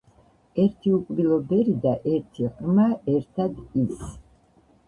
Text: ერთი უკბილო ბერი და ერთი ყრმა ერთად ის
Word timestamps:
ერთი 0.63 0.93
უკბილო 0.99 1.37
ბერი 1.51 1.75
და 1.83 1.93
ერთი 2.13 2.49
ყრმა 2.57 2.89
ერთად 3.19 3.61
ის 3.83 4.05